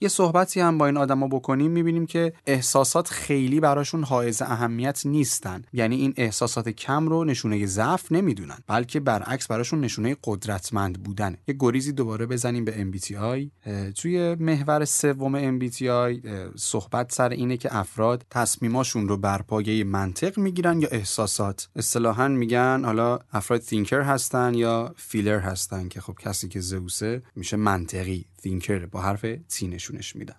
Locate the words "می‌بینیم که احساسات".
1.70-3.08